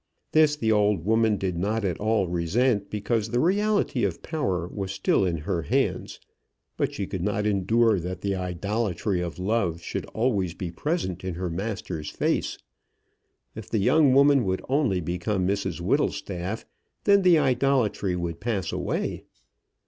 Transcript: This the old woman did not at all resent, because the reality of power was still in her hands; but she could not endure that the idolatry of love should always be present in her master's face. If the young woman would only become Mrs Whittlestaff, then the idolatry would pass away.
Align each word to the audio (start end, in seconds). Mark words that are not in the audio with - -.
This 0.31 0.55
the 0.55 0.71
old 0.71 1.05
woman 1.05 1.37
did 1.37 1.55
not 1.55 1.85
at 1.85 1.99
all 1.99 2.27
resent, 2.27 2.89
because 2.89 3.29
the 3.29 3.39
reality 3.39 4.03
of 4.03 4.23
power 4.23 4.67
was 4.67 4.91
still 4.91 5.23
in 5.23 5.37
her 5.37 5.61
hands; 5.61 6.19
but 6.75 6.91
she 6.91 7.05
could 7.05 7.21
not 7.21 7.45
endure 7.45 7.99
that 7.99 8.21
the 8.21 8.33
idolatry 8.33 9.21
of 9.21 9.37
love 9.37 9.79
should 9.83 10.07
always 10.07 10.55
be 10.55 10.71
present 10.71 11.23
in 11.23 11.35
her 11.35 11.51
master's 11.51 12.09
face. 12.09 12.57
If 13.53 13.69
the 13.69 13.77
young 13.77 14.11
woman 14.15 14.43
would 14.43 14.63
only 14.67 15.01
become 15.01 15.47
Mrs 15.47 15.79
Whittlestaff, 15.79 16.65
then 17.03 17.21
the 17.21 17.37
idolatry 17.37 18.15
would 18.15 18.39
pass 18.39 18.71
away. 18.71 19.21